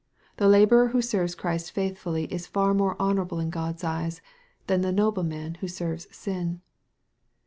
The 0.37 0.45
laborei 0.47 0.89
who 0.93 0.99
serves 1.03 1.35
Christ 1.35 1.71
faithfully 1.71 2.23
is 2.33 2.47
far 2.47 2.73
more 2.73 2.95
honorable 2.99 3.39
ic 3.39 3.51
God's 3.51 3.83
eyes, 3.83 4.19
than 4.65 4.81
the 4.81 4.91
nobleman 4.91 5.57
who 5.61 5.67
serves 5.67 6.07
sin. 6.09 6.61